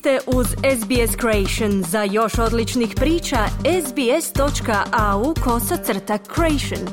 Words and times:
ste 0.00 0.18
uz 0.26 0.46
SBS 0.46 1.16
Creation. 1.20 1.82
Za 1.82 2.02
još 2.02 2.38
odličnih 2.38 2.94
priča, 2.96 3.36
sbs.au 3.86 5.34
kosacrta 5.44 6.18
creation. 6.34 6.88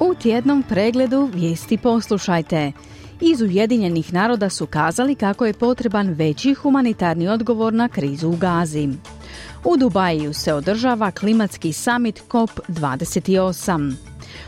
U 0.00 0.14
tjednom 0.14 0.62
pregledu 0.68 1.30
vijesti 1.34 1.78
poslušajte. 1.78 2.72
Iz 3.20 3.42
Ujedinjenih 3.42 4.12
naroda 4.12 4.48
su 4.48 4.66
kazali 4.66 5.14
kako 5.14 5.46
je 5.46 5.52
potreban 5.52 6.08
veći 6.08 6.54
humanitarni 6.54 7.28
odgovor 7.28 7.72
na 7.72 7.88
krizu 7.88 8.28
u 8.28 8.36
Gazi. 8.36 8.88
U 9.64 9.76
Dubaju 9.76 10.34
se 10.34 10.52
održava 10.52 11.10
klimatski 11.10 11.72
summit 11.72 12.22
COP28. 12.28 13.94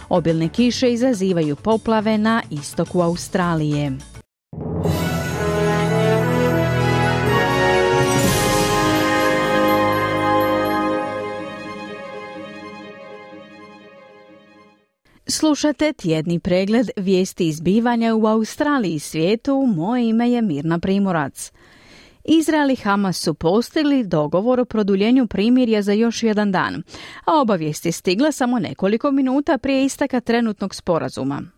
Obilne 0.09 0.49
kiše 0.49 0.93
izazivaju 0.93 1.57
poplave 1.57 2.19
na 2.19 2.43
istoku 2.51 3.01
Australije. 3.01 3.93
Slušate 15.29 15.93
tjedni 15.93 16.39
pregled 16.39 16.91
vijesti 16.97 17.49
izbivanja 17.49 18.15
u 18.15 18.27
Australiji 18.27 18.95
i 18.95 18.99
svijetu. 18.99 19.67
Moje 19.77 20.09
ime 20.09 20.31
je 20.31 20.43
Mirna 20.43 20.79
Primorac. 20.79 21.53
Izrael 22.29 22.71
i 22.71 22.77
Hamas 22.77 23.17
su 23.17 23.35
postigli 23.35 24.05
dogovor 24.05 24.61
o 24.61 24.65
produljenju 24.65 25.27
primirja 25.27 25.83
za 25.83 25.93
još 25.93 26.23
jedan 26.23 26.53
dan, 26.53 26.83
a 27.25 27.41
obavijest 27.41 27.87
je 27.87 27.93
stigla 27.93 28.33
samo 28.33 28.59
nekoliko 28.59 29.11
minuta 29.11 29.59
prije 29.59 29.85
istaka 29.85 30.21
trenutnog 30.21 30.75
sporazuma. 30.75 31.56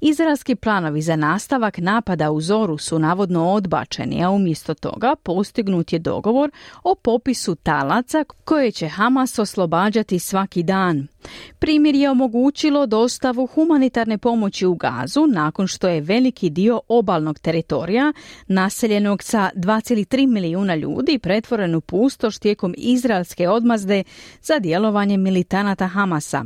Izraelski 0.00 0.54
planovi 0.54 1.02
za 1.02 1.16
nastavak 1.16 1.78
napada 1.78 2.30
u 2.30 2.40
Zoru 2.40 2.78
su 2.78 2.98
navodno 2.98 3.50
odbačeni, 3.50 4.24
a 4.24 4.30
umjesto 4.30 4.74
toga 4.74 5.14
postignut 5.22 5.92
je 5.92 5.98
dogovor 5.98 6.50
o 6.82 6.94
popisu 6.94 7.54
talaca 7.54 8.24
koje 8.44 8.70
će 8.70 8.88
Hamas 8.88 9.38
oslobađati 9.38 10.18
svaki 10.18 10.62
dan. 10.62 11.08
Primjer 11.58 11.94
je 11.94 12.10
omogućilo 12.10 12.86
dostavu 12.86 13.46
humanitarne 13.46 14.18
pomoći 14.18 14.66
u 14.66 14.74
Gazu 14.74 15.26
nakon 15.26 15.66
što 15.66 15.88
je 15.88 16.00
veliki 16.00 16.50
dio 16.50 16.80
obalnog 16.88 17.38
teritorija, 17.38 18.12
naseljenog 18.46 19.22
sa 19.22 19.50
2,3 19.54 20.26
milijuna 20.26 20.74
ljudi, 20.74 21.18
pretvoren 21.18 21.74
u 21.74 21.80
pustoš 21.80 22.38
tijekom 22.38 22.74
izraelske 22.78 23.48
odmazde 23.48 24.04
za 24.42 24.58
djelovanje 24.58 25.16
militanata 25.16 25.86
Hamasa. 25.86 26.44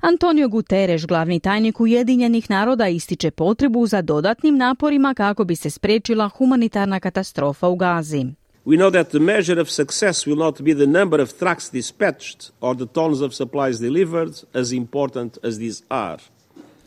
Antonio 0.00 0.48
Guterres, 0.48 1.06
glavni 1.06 1.40
tajnik 1.40 1.80
Ujedinjenih 1.80 2.50
naroda, 2.50 2.88
ističe 2.88 3.30
potrebu 3.30 3.86
za 3.86 4.02
dodatnim 4.02 4.56
naporima 4.56 5.14
kako 5.14 5.44
bi 5.44 5.56
se 5.56 5.70
spriječila 5.70 6.28
humanitarna 6.28 7.00
katastrofa 7.00 7.68
u 7.68 7.76
Gazi. 7.76 8.26
We 8.66 8.76
know 8.76 8.90
that 8.90 9.08
the 9.08 9.18
measure 9.18 9.60
of 9.60 9.68
success 9.70 10.26
will 10.26 10.38
not 10.38 10.62
be 10.62 10.74
the 10.74 10.86
number 10.86 11.20
of 11.20 11.32
trucks 11.38 11.70
dispatched 11.70 12.50
or 12.60 12.76
the 12.76 12.86
tons 12.86 13.20
of 13.20 13.34
supplies 13.34 13.80
delivered, 13.80 14.34
as 14.54 14.72
important 14.72 15.38
as 15.42 15.58
these 15.58 15.82
are. 15.88 16.18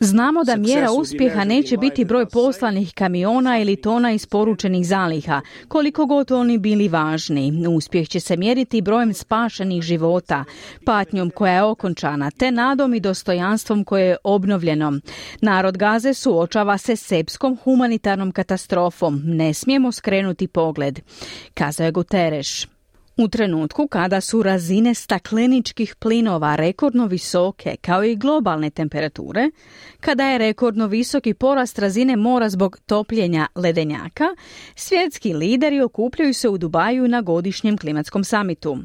Znamo 0.04 0.44
da 0.44 0.56
mjera 0.56 0.92
uspjeha 0.92 1.44
neće 1.44 1.76
biti 1.76 2.04
broj 2.04 2.26
poslanih 2.26 2.92
kamiona 2.94 3.58
ili 3.58 3.76
tona 3.76 4.12
isporučenih 4.12 4.86
zaliha, 4.86 5.40
koliko 5.68 6.06
god 6.06 6.32
oni 6.32 6.58
bili 6.58 6.88
važni. 6.88 7.66
Uspjeh 7.68 8.08
će 8.08 8.20
se 8.20 8.36
mjeriti 8.36 8.82
brojem 8.82 9.14
spašenih 9.14 9.82
života, 9.82 10.44
patnjom 10.84 11.30
koja 11.30 11.52
je 11.52 11.62
okončana, 11.62 12.30
te 12.30 12.50
nadom 12.50 12.94
i 12.94 13.00
dostojanstvom 13.00 13.84
koje 13.84 14.06
je 14.06 14.16
obnovljeno. 14.24 14.92
Narod 15.40 15.76
Gaze 15.76 16.14
suočava 16.14 16.78
se 16.78 16.96
sepskom 16.96 17.56
humanitarnom 17.64 18.32
katastrofom. 18.32 19.22
Ne 19.24 19.54
smijemo 19.54 19.92
skrenuti 19.92 20.46
pogled, 20.46 21.00
kazao 21.54 21.84
je 21.84 21.92
Guterres. 21.92 22.73
U 23.16 23.28
trenutku 23.28 23.88
kada 23.88 24.20
su 24.20 24.42
razine 24.42 24.94
stakleničkih 24.94 25.94
plinova 25.94 26.56
rekordno 26.56 27.06
visoke, 27.06 27.76
kao 27.80 28.04
i 28.04 28.16
globalne 28.16 28.70
temperature, 28.70 29.50
kada 30.00 30.26
je 30.26 30.38
rekordno 30.38 30.86
visoki 30.86 31.34
porast 31.34 31.78
razine 31.78 32.16
mora 32.16 32.48
zbog 32.48 32.78
topljenja 32.86 33.46
ledenjaka, 33.54 34.24
svjetski 34.74 35.32
lideri 35.32 35.80
okupljaju 35.80 36.34
se 36.34 36.48
u 36.48 36.58
Dubaju 36.58 37.08
na 37.08 37.20
godišnjem 37.20 37.78
klimatskom 37.78 38.24
samitu. 38.24 38.78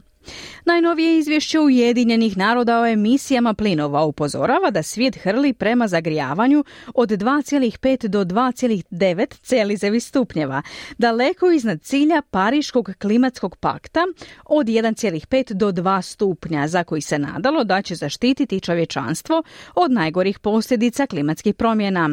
Najnovije 0.65 1.17
izvješće 1.17 1.59
Ujedinjenih 1.59 2.37
naroda 2.37 2.81
o 2.81 2.85
emisijama 2.85 3.53
plinova 3.53 4.03
upozorava 4.03 4.71
da 4.71 4.83
svijet 4.83 5.15
hrli 5.15 5.53
prema 5.53 5.87
zagrijavanju 5.87 6.63
od 6.95 7.09
2,5 7.09 8.07
do 8.07 8.23
2,9 8.25 9.39
celizevi 9.41 9.99
stupnjeva, 9.99 10.61
daleko 10.97 11.51
iznad 11.51 11.81
cilja 11.81 12.21
Pariškog 12.21 12.91
klimatskog 13.01 13.55
pakta 13.55 13.99
od 14.45 14.67
1,5 14.67 15.53
do 15.53 15.71
2 15.71 16.01
stupnja, 16.01 16.67
za 16.67 16.83
koji 16.83 17.01
se 17.01 17.19
nadalo 17.19 17.63
da 17.63 17.81
će 17.81 17.95
zaštititi 17.95 18.59
čovječanstvo 18.59 19.43
od 19.75 19.91
najgorih 19.91 20.39
posljedica 20.39 21.07
klimatskih 21.07 21.55
promjena. 21.55 22.09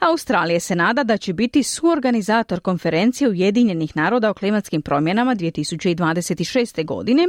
Australija 0.00 0.60
se 0.60 0.76
nada 0.76 1.04
da 1.04 1.16
će 1.16 1.32
biti 1.32 1.62
suorganizator 1.62 2.60
konferencije 2.60 3.28
Ujedinjenih 3.28 3.96
naroda 3.96 4.30
o 4.30 4.34
klimatskim 4.34 4.82
promjenama 4.82 5.34
2026. 5.34 6.84
godine, 6.84 7.26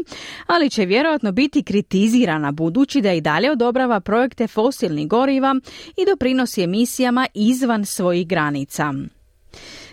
ali 0.47 0.69
će 0.69 0.85
vjerojatno 0.85 1.31
biti 1.31 1.63
kritizirana 1.63 2.51
budući 2.51 3.01
da 3.01 3.13
i 3.13 3.21
dalje 3.21 3.51
odobrava 3.51 3.99
projekte 3.99 4.47
fosilnih 4.47 5.07
goriva 5.07 5.55
i 5.97 6.05
doprinosi 6.05 6.63
emisijama 6.63 7.27
izvan 7.33 7.85
svojih 7.85 8.27
granica. 8.27 8.93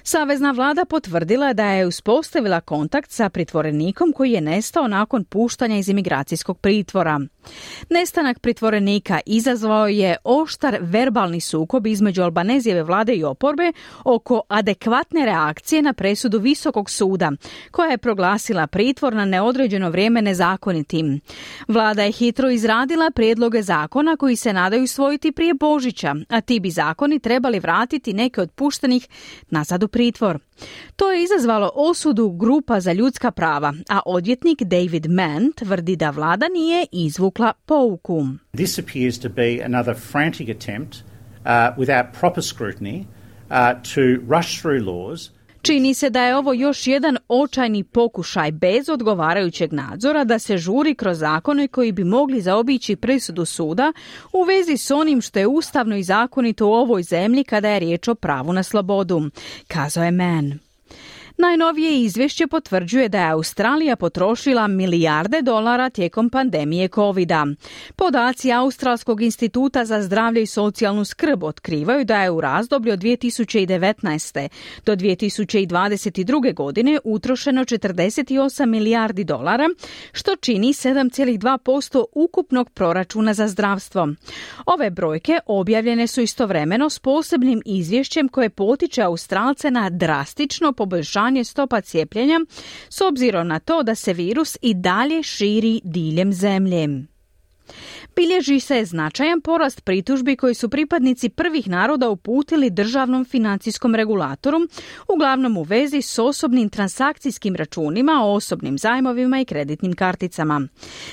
Savezna 0.02 0.50
vlada 0.50 0.84
potvrdila 0.84 1.52
da 1.52 1.64
je 1.64 1.86
uspostavila 1.86 2.60
kontakt 2.60 3.10
sa 3.10 3.28
pritvorenikom 3.28 4.12
koji 4.12 4.32
je 4.32 4.40
nestao 4.40 4.88
nakon 4.88 5.24
puštanja 5.24 5.76
iz 5.76 5.88
imigracijskog 5.88 6.58
pritvora. 6.58 7.20
Nestanak 7.90 8.38
pritvorenika 8.38 9.20
izazvao 9.26 9.88
je 9.88 10.16
oštar 10.24 10.78
verbalni 10.80 11.40
sukob 11.40 11.86
između 11.86 12.22
Albanezijeve 12.22 12.82
vlade 12.82 13.14
i 13.14 13.24
oporbe 13.24 13.72
oko 14.04 14.42
adekvatne 14.48 15.26
reakcije 15.26 15.82
na 15.82 15.92
presudu 15.92 16.38
Visokog 16.38 16.90
suda, 16.90 17.32
koja 17.70 17.90
je 17.90 17.98
proglasila 17.98 18.66
pritvor 18.66 19.14
na 19.14 19.24
neodređeno 19.24 19.90
vrijeme 19.90 20.22
nezakonitim. 20.22 21.20
Vlada 21.68 22.02
je 22.02 22.12
hitro 22.12 22.50
izradila 22.50 23.10
prijedloge 23.10 23.62
zakona 23.62 24.16
koji 24.16 24.36
se 24.36 24.52
nadaju 24.52 24.86
svojiti 24.86 25.32
prije 25.32 25.54
Božića, 25.54 26.14
a 26.28 26.40
ti 26.40 26.60
bi 26.60 26.70
zakoni 26.70 27.18
trebali 27.18 27.58
vratiti 27.58 28.12
neke 28.12 28.40
od 28.40 28.50
puštenih 28.50 29.08
nazad 29.50 29.82
u 29.82 29.88
pritvor. 29.92 30.38
To 30.96 31.12
je 31.12 31.22
izazvalo 31.22 31.70
osudu 31.74 32.30
grupa 32.30 32.80
za 32.80 32.92
ljudska 32.92 33.30
prava, 33.30 33.74
a 33.88 34.00
odvjetnik 34.06 34.62
David 34.62 35.10
Mann 35.10 35.52
tvrdi 35.52 35.96
da 35.96 36.10
vlada 36.10 36.48
nije 36.48 36.86
izvukla 36.92 37.52
pouku. 37.66 38.26
This 38.52 38.78
appears 38.78 39.18
to 39.18 39.28
be 39.28 39.62
another 39.64 39.94
frantic 39.94 40.48
attempt 40.48 40.94
uh, 40.94 41.02
without 41.78 42.06
proper 42.20 42.42
scrutiny 42.42 43.04
uh, 43.50 43.82
to 43.94 44.00
rush 44.36 44.60
through 44.60 44.86
laws 44.86 45.30
Čini 45.62 45.94
se 45.94 46.10
da 46.10 46.22
je 46.22 46.36
ovo 46.36 46.52
još 46.52 46.86
jedan 46.86 47.16
očajni 47.28 47.84
pokušaj 47.84 48.52
bez 48.52 48.88
odgovarajućeg 48.88 49.72
nadzora 49.72 50.24
da 50.24 50.38
se 50.38 50.58
žuri 50.58 50.94
kroz 50.94 51.18
zakone 51.18 51.68
koji 51.68 51.92
bi 51.92 52.04
mogli 52.04 52.40
zaobići 52.40 52.96
presudu 52.96 53.44
suda 53.44 53.92
u 54.32 54.42
vezi 54.42 54.76
s 54.76 54.90
onim 54.90 55.20
što 55.20 55.38
je 55.38 55.46
ustavno 55.46 55.96
i 55.96 56.02
zakonito 56.02 56.66
u 56.66 56.72
ovoj 56.72 57.02
zemlji 57.02 57.44
kada 57.44 57.68
je 57.68 57.80
riječ 57.80 58.08
o 58.08 58.14
pravu 58.14 58.52
na 58.52 58.62
slobodu, 58.62 59.30
kazao 59.68 60.04
je 60.04 60.10
Mann. 60.10 60.69
Najnovije 61.40 62.02
izvješće 62.02 62.46
potvrđuje 62.46 63.08
da 63.08 63.18
je 63.18 63.30
Australija 63.30 63.96
potrošila 63.96 64.66
milijarde 64.66 65.42
dolara 65.42 65.90
tijekom 65.90 66.30
pandemije 66.30 66.88
covid 66.88 67.30
Podaci 67.96 68.52
Australskog 68.52 69.22
instituta 69.22 69.84
za 69.84 70.02
zdravlje 70.02 70.42
i 70.42 70.46
socijalnu 70.46 71.04
skrb 71.04 71.42
otkrivaju 71.42 72.04
da 72.04 72.22
je 72.22 72.30
u 72.30 72.40
razdoblju 72.40 72.92
od 72.92 72.98
2019. 72.98 74.48
do 74.86 74.96
2022. 74.96 76.54
godine 76.54 76.98
utrošeno 77.04 77.64
48 77.64 78.66
milijardi 78.66 79.24
dolara, 79.24 79.68
što 80.12 80.36
čini 80.36 80.68
7,2% 80.68 82.04
ukupnog 82.12 82.70
proračuna 82.70 83.34
za 83.34 83.48
zdravstvo. 83.48 84.08
Ove 84.66 84.90
brojke 84.90 85.38
objavljene 85.46 86.06
su 86.06 86.20
istovremeno 86.20 86.90
s 86.90 86.98
posebnim 86.98 87.62
izvješćem 87.66 88.28
koje 88.28 88.50
potiče 88.50 89.02
Australce 89.02 89.70
na 89.70 89.90
drastično 89.90 90.72
poboljšanje 90.72 91.29
povećanje 91.30 91.44
stopa 91.44 91.80
cijepljenja 91.80 92.40
s 92.88 93.00
obzirom 93.00 93.48
na 93.48 93.58
to 93.58 93.82
da 93.82 93.94
se 93.94 94.12
virus 94.12 94.56
i 94.62 94.74
dalje 94.74 95.22
širi 95.22 95.80
diljem 95.84 96.32
zemlje. 96.32 97.06
Bilježi 98.16 98.60
se 98.60 98.84
značajan 98.84 99.40
porast 99.40 99.84
pritužbi 99.84 100.36
koji 100.36 100.54
su 100.54 100.68
pripadnici 100.68 101.28
prvih 101.28 101.68
naroda 101.68 102.08
uputili 102.08 102.70
državnom 102.70 103.24
financijskom 103.24 103.94
regulatoru, 103.94 104.58
uglavnom 105.08 105.56
u 105.56 105.62
vezi 105.62 106.02
s 106.02 106.18
osobnim 106.18 106.68
transakcijskim 106.68 107.56
računima, 107.56 108.24
osobnim 108.24 108.78
zajmovima 108.78 109.40
i 109.40 109.44
kreditnim 109.44 109.94
karticama. 109.94 110.68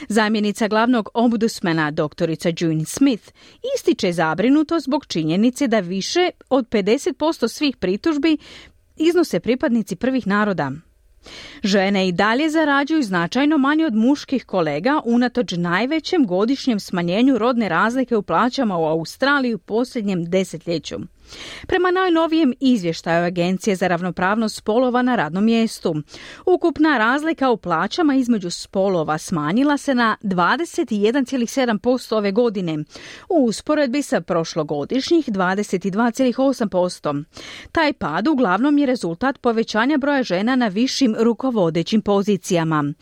Zamjenica 0.10 0.68
glavnog 0.68 1.10
ombudsmana, 1.14 1.92
doktorica 1.92 2.50
June 2.60 2.86
Smith, 2.86 3.32
ističe 3.76 4.14
zabrinuto 4.14 4.80
zbog 4.80 5.06
činjenice 5.06 5.68
da 5.68 5.80
više 5.80 6.30
od 6.50 6.70
50% 6.70 7.48
svih 7.48 7.78
pritužbi 7.78 8.38
iznose 8.98 9.40
pripadnici 9.40 9.96
prvih 9.96 10.28
naroda. 10.28 10.72
Žene 11.64 12.08
i 12.08 12.12
dalje 12.12 12.50
zarađuju 12.50 13.04
značajno 13.04 13.58
manje 13.58 13.86
od 13.86 13.96
muških 13.96 14.46
kolega 14.46 15.02
unatoč 15.06 15.52
najvećem 15.58 16.26
godišnjem 16.28 16.80
smanjenju 16.80 17.38
rodne 17.38 17.70
razlike 17.70 18.18
u 18.18 18.22
plaćama 18.22 18.78
u 18.78 18.86
Australiji 18.86 19.54
u 19.54 19.58
posljednjem 19.58 20.26
desetljeću. 20.26 20.96
Prema 21.68 21.92
najnovijem 21.92 22.54
izvještaju 22.60 23.26
Agencije 23.26 23.76
za 23.76 23.88
ravnopravnost 23.88 24.56
spolova 24.56 25.02
na 25.02 25.16
radnom 25.16 25.46
mjestu, 25.46 25.96
ukupna 26.46 26.98
razlika 26.98 27.50
u 27.50 27.58
plaćama 27.58 28.16
između 28.16 28.50
spolova 28.50 29.18
smanjila 29.18 29.78
se 29.78 29.96
na 29.96 30.18
21,7% 30.24 32.16
ove 32.16 32.32
godine, 32.32 32.78
u 33.30 33.46
usporedbi 33.46 34.02
sa 34.02 34.22
prošlogodišnjih 34.22 35.26
22,8%. 35.26 37.24
Taj 37.72 37.94
pad 37.94 38.28
uglavnom 38.28 38.78
je 38.78 38.86
rezultat 38.86 39.38
povećanja 39.38 39.98
broja 39.98 40.24
žena 40.24 40.56
na 40.56 40.68
višim 40.68 41.16
rukovodećim 41.20 42.02
pozicijama. 42.02 42.94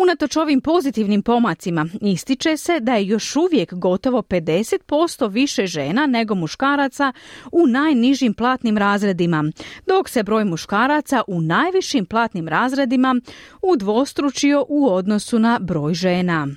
Unatoč 0.00 0.36
ovim 0.36 0.60
pozitivnim 0.60 1.22
pomacima 1.22 1.86
ističe 2.00 2.56
se 2.56 2.80
da 2.80 2.94
je 2.94 3.06
još 3.06 3.36
uvijek 3.36 3.74
gotovo 3.74 4.22
50% 4.22 5.30
više 5.30 5.66
žena 5.66 6.06
nego 6.06 6.34
muškaraca 6.34 7.12
u 7.52 7.66
najnižim 7.66 8.34
platnim 8.34 8.78
razredima, 8.78 9.44
dok 9.86 10.08
se 10.08 10.22
broj 10.22 10.44
muškaraca 10.44 11.22
u 11.26 11.40
najvišim 11.40 12.06
platnim 12.06 12.48
razredima 12.48 13.20
udvostručio 13.62 14.64
u 14.68 14.88
odnosu 14.88 15.38
na 15.38 15.58
broj 15.62 15.94
žena. 15.94 16.48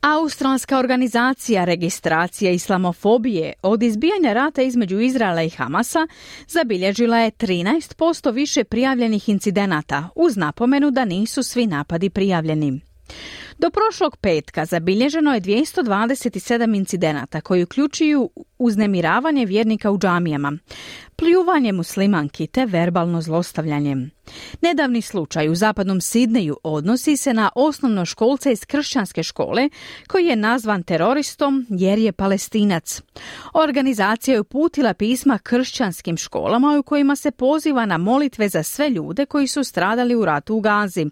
Australska 0.00 0.78
organizacija 0.78 1.64
registracija 1.64 2.50
islamofobije 2.50 3.52
od 3.62 3.82
izbijanja 3.82 4.32
rata 4.32 4.62
između 4.62 5.00
Izraela 5.00 5.42
i 5.42 5.50
Hamasa 5.50 6.06
zabilježila 6.48 7.18
je 7.18 7.30
13% 7.30 8.32
više 8.32 8.64
prijavljenih 8.64 9.28
incidenata 9.28 10.08
uz 10.14 10.36
napomenu 10.36 10.90
da 10.90 11.04
nisu 11.04 11.42
svi 11.42 11.66
napadi 11.66 12.10
prijavljeni. 12.10 12.80
Do 13.58 13.70
prošlog 13.70 14.16
petka 14.16 14.64
zabilježeno 14.64 15.34
je 15.34 15.40
227 15.40 16.76
incidenata 16.76 17.40
koji 17.40 17.62
uključuju 17.62 18.30
uznemiravanje 18.60 19.46
vjernika 19.46 19.90
u 19.90 19.98
džamijama, 19.98 20.52
pljuvanje 21.16 21.72
muslimanki 21.72 22.46
te 22.46 22.66
verbalno 22.66 23.22
zlostavljanje. 23.22 23.96
Nedavni 24.62 25.02
slučaj 25.02 25.48
u 25.48 25.54
zapadnom 25.54 26.00
Sidneju 26.00 26.56
odnosi 26.62 27.16
se 27.16 27.34
na 27.34 27.50
osnovno 27.54 28.04
školce 28.04 28.52
iz 28.52 28.64
kršćanske 28.64 29.22
škole 29.22 29.68
koji 30.08 30.26
je 30.26 30.36
nazvan 30.36 30.82
teroristom 30.82 31.66
jer 31.68 31.98
je 31.98 32.12
palestinac. 32.12 33.02
Organizacija 33.54 34.34
je 34.34 34.40
uputila 34.40 34.94
pisma 34.94 35.38
kršćanskim 35.38 36.16
školama 36.16 36.78
u 36.78 36.82
kojima 36.82 37.16
se 37.16 37.30
poziva 37.30 37.86
na 37.86 37.98
molitve 37.98 38.48
za 38.48 38.62
sve 38.62 38.90
ljude 38.90 39.26
koji 39.26 39.46
su 39.46 39.64
stradali 39.64 40.14
u 40.14 40.24
ratu 40.24 40.54
u 40.54 40.60
Gazi, 40.60 41.06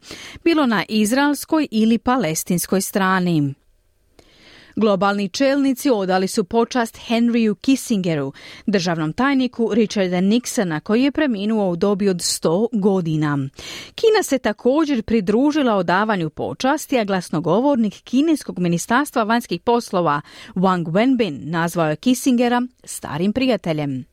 bilo 0.44 0.66
na 0.66 0.84
izraelskoj 0.88 1.68
ili 1.70 1.98
palestinskoj 1.98 2.80
strani. 2.80 3.54
Globalni 4.78 5.28
čelnici 5.28 5.90
odali 5.90 6.28
su 6.28 6.44
počast 6.44 6.98
Henryu 7.08 7.54
Kissingeru, 7.54 8.32
državnom 8.66 9.12
tajniku 9.12 9.75
Richarda 9.75 10.16
Nixona 10.16 10.80
koji 10.80 11.02
je 11.02 11.12
preminuo 11.12 11.70
u 11.70 11.76
dobi 11.76 12.08
od 12.08 12.16
100 12.16 12.69
godina. 12.72 13.38
Kina 13.94 14.22
se 14.22 14.38
također 14.38 15.02
pridružila 15.02 15.75
odavanju 15.75 16.30
počasti, 16.30 16.98
a 16.98 17.04
glasnogovornik 17.04 17.94
kineskog 18.04 18.58
ministarstva 18.58 19.22
vanjskih 19.22 19.60
poslova 19.60 20.20
Wang 20.54 20.84
Wenbin 20.84 21.50
nazvao 21.50 21.90
je 21.90 21.96
Kissingera 21.96 22.62
starim 22.84 23.32
prijateljem. 23.32 24.04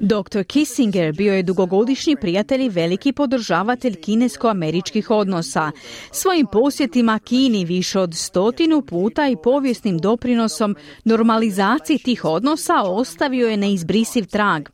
Dr. 0.00 0.44
Kissinger 0.44 1.12
bio 1.12 1.34
je 1.34 1.42
dugogodišnji 1.42 2.16
prijatelj 2.16 2.64
i 2.64 2.68
veliki 2.68 3.12
podržavatelj 3.12 3.94
kinesko-američkih 3.94 5.10
odnosa. 5.10 5.70
Svojim 6.10 6.46
posjetima 6.52 7.18
Kini 7.18 7.64
više 7.64 8.00
od 8.00 8.14
stotinu 8.14 8.82
puta 8.82 9.28
i 9.28 9.36
povijesnim 9.44 9.98
doprinosom 9.98 10.76
normalizaciji 11.04 11.98
tih 11.98 12.24
odnosa 12.24 12.82
ostavio 12.82 13.48
je 13.48 13.56
neizbrisiv 13.56 14.26
trag. 14.26 14.68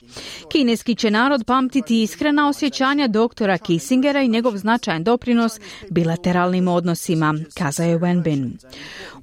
Kineski 0.51 0.95
će 0.95 1.11
narod 1.11 1.43
pamtiti 1.45 2.03
iskrena 2.03 2.49
osjećanja 2.49 3.07
doktora 3.07 3.57
Kissingera 3.57 4.21
i 4.21 4.27
njegov 4.27 4.57
značajan 4.57 5.03
doprinos 5.03 5.59
bilateralnim 5.89 6.67
odnosima, 6.67 7.35
kazao 7.57 7.85
je 7.85 7.99
Wenbin. 7.99 8.51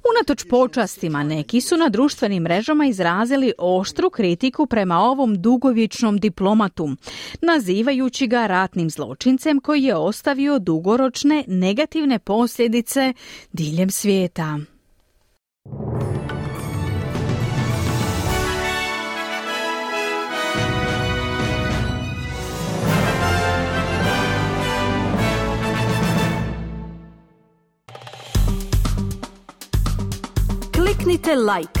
Unatoč 0.09 0.45
počastima 0.49 1.23
neki 1.23 1.61
su 1.61 1.77
na 1.77 1.89
društvenim 1.89 2.43
mrežama 2.43 2.85
izrazili 2.85 3.53
oštru 3.57 4.09
kritiku 4.09 4.65
prema 4.65 4.99
ovom 4.99 5.41
dugovječnom 5.71 6.17
diplomatu, 6.17 6.89
nazivajući 7.41 8.27
ga 8.27 8.47
ratnim 8.47 8.89
zločincem 8.89 9.59
koji 9.59 9.83
je 9.83 9.95
ostavio 9.95 10.59
dugoročne 10.59 11.43
negativne 11.47 12.19
posljedice 12.19 13.13
diljem 13.53 13.89
svijeta. 13.89 14.59
Kliknite 30.75 31.35
like, 31.35 31.80